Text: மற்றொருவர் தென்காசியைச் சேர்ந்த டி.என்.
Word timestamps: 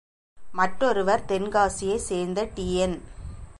மற்றொருவர் 0.53 1.25
தென்காசியைச் 1.27 2.05
சேர்ந்த 2.05 2.49
டி.என். 2.55 2.97